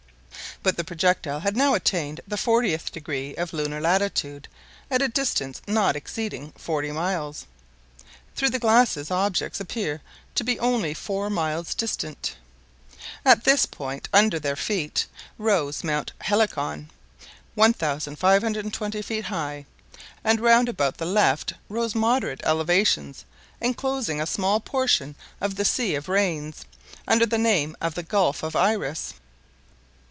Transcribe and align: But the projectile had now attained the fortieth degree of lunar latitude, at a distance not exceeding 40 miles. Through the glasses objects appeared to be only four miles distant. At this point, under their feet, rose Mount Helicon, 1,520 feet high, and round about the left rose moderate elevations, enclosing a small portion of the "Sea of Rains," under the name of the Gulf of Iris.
But 0.63 0.77
the 0.77 0.83
projectile 0.83 1.39
had 1.39 1.57
now 1.57 1.73
attained 1.73 2.21
the 2.27 2.37
fortieth 2.37 2.91
degree 2.91 3.35
of 3.35 3.51
lunar 3.51 3.81
latitude, 3.81 4.47
at 4.91 5.01
a 5.01 5.07
distance 5.07 5.59
not 5.67 5.95
exceeding 5.95 6.51
40 6.55 6.91
miles. 6.91 7.47
Through 8.35 8.51
the 8.51 8.59
glasses 8.59 9.09
objects 9.09 9.59
appeared 9.59 10.01
to 10.35 10.43
be 10.43 10.59
only 10.59 10.93
four 10.93 11.31
miles 11.31 11.73
distant. 11.73 12.35
At 13.25 13.43
this 13.43 13.65
point, 13.65 14.07
under 14.13 14.37
their 14.37 14.55
feet, 14.55 15.07
rose 15.39 15.83
Mount 15.83 16.11
Helicon, 16.21 16.91
1,520 17.55 19.01
feet 19.01 19.25
high, 19.25 19.65
and 20.23 20.39
round 20.39 20.69
about 20.69 20.97
the 20.97 21.07
left 21.07 21.53
rose 21.69 21.95
moderate 21.95 22.41
elevations, 22.43 23.25
enclosing 23.59 24.21
a 24.21 24.27
small 24.27 24.59
portion 24.59 25.15
of 25.39 25.55
the 25.55 25.65
"Sea 25.65 25.95
of 25.95 26.07
Rains," 26.07 26.65
under 27.07 27.25
the 27.25 27.39
name 27.39 27.75
of 27.81 27.95
the 27.95 28.03
Gulf 28.03 28.43
of 28.43 28.55
Iris. 28.55 29.15